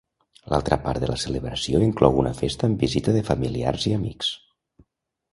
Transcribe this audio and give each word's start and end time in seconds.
L'altra 0.51 0.77
part 0.85 1.01
de 1.01 1.09
la 1.09 1.17
celebració 1.23 1.81
inclou 1.87 2.17
una 2.21 2.31
festa 2.39 2.69
amb 2.69 2.85
visita 2.85 3.13
de 3.19 3.21
familiars 3.27 3.85
i 3.91 3.93
amics. 3.99 4.31